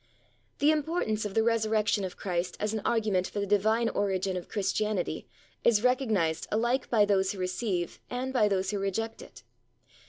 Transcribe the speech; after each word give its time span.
The 0.57 0.71
importance 0.71 1.25
of 1.25 1.35
the 1.35 1.43
Resurrection 1.43 2.03
of 2.03 2.17
Christ 2.17 2.57
as 2.59 2.73
an 2.73 2.81
argument 2.83 3.27
for 3.27 3.39
the 3.39 3.45
Divine 3.45 3.87
origin 3.87 4.35
of 4.35 4.49
Christianity 4.49 5.27
is 5.63 5.83
recognised 5.83 6.47
alike 6.51 6.89
by 6.89 7.05
those 7.05 7.33
who 7.33 7.37
receive 7.37 7.99
and 8.09 8.33
by 8.33 8.47
those 8.47 8.71
who 8.71 8.79
reject 8.79 9.21
it. 9.21 9.43